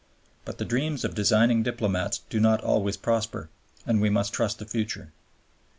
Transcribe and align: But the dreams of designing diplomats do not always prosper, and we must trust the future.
But 0.45 0.57
the 0.57 0.65
dreams 0.65 1.05
of 1.05 1.13
designing 1.13 1.61
diplomats 1.61 2.21
do 2.27 2.39
not 2.39 2.63
always 2.63 2.97
prosper, 2.97 3.49
and 3.85 4.01
we 4.01 4.09
must 4.09 4.33
trust 4.33 4.57
the 4.57 4.65
future. 4.65 5.11